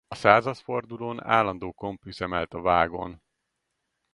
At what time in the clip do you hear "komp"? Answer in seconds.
1.73-2.05